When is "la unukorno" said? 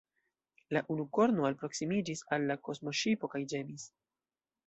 0.75-1.45